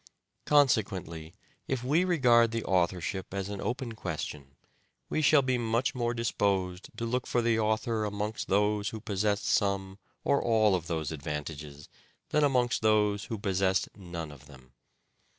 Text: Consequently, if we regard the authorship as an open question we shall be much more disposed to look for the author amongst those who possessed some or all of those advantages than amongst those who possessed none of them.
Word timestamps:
Consequently, 0.47 1.35
if 1.67 1.83
we 1.83 2.03
regard 2.03 2.49
the 2.49 2.63
authorship 2.63 3.35
as 3.35 3.49
an 3.49 3.61
open 3.61 3.91
question 3.93 4.55
we 5.09 5.21
shall 5.21 5.43
be 5.43 5.59
much 5.59 5.93
more 5.93 6.15
disposed 6.15 6.89
to 6.97 7.05
look 7.05 7.27
for 7.27 7.39
the 7.43 7.59
author 7.59 8.03
amongst 8.03 8.47
those 8.47 8.89
who 8.89 8.99
possessed 8.99 9.45
some 9.45 9.99
or 10.23 10.41
all 10.43 10.73
of 10.73 10.87
those 10.87 11.11
advantages 11.11 11.87
than 12.29 12.43
amongst 12.43 12.81
those 12.81 13.25
who 13.25 13.37
possessed 13.37 13.89
none 13.95 14.31
of 14.31 14.47
them. 14.47 14.73